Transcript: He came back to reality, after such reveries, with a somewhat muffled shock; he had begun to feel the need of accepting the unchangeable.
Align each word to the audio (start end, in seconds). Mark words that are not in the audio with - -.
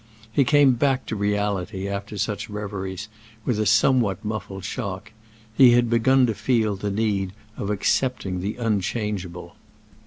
He 0.33 0.45
came 0.45 0.71
back 0.73 1.05
to 1.05 1.15
reality, 1.15 1.87
after 1.87 2.17
such 2.17 2.49
reveries, 2.49 3.07
with 3.45 3.59
a 3.59 3.67
somewhat 3.67 4.25
muffled 4.25 4.65
shock; 4.65 5.11
he 5.55 5.73
had 5.73 5.91
begun 5.91 6.25
to 6.25 6.33
feel 6.33 6.75
the 6.75 6.89
need 6.89 7.33
of 7.55 7.69
accepting 7.69 8.39
the 8.41 8.55
unchangeable. 8.55 9.57